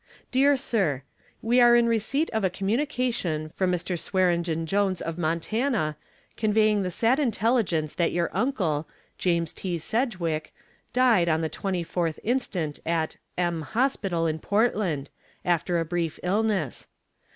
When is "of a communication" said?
2.31-3.49